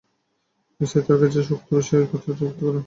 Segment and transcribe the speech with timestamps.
[0.79, 2.79] স্ত্রী তাঁর কাছে এসে উক্ত ঔষধের কথা ব্যক্ত করেন।